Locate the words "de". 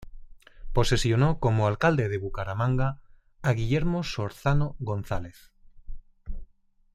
2.09-2.17